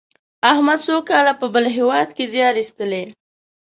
[0.51, 3.03] احمد څو کاله په بل هېواد کې زیار ایستلی.